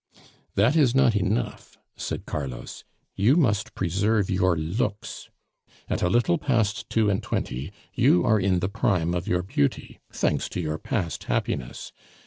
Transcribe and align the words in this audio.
"That 0.55 0.75
is 0.75 0.95
not 0.95 1.15
enough," 1.15 1.77
said 1.95 2.25
Carlos; 2.25 2.83
"you 3.15 3.35
must 3.35 3.75
preserve 3.75 4.31
your 4.31 4.57
looks. 4.57 5.29
At 5.87 6.01
a 6.01 6.09
little 6.09 6.39
past 6.39 6.89
two 6.89 7.07
and 7.07 7.21
twenty 7.21 7.71
you 7.93 8.25
are 8.25 8.39
in 8.39 8.61
the 8.61 8.67
prime 8.67 9.13
of 9.13 9.27
your 9.27 9.43
beauty, 9.43 9.99
thanks 10.11 10.49
to 10.49 10.59
your 10.59 10.79
past 10.79 11.25
happiness. 11.25 11.91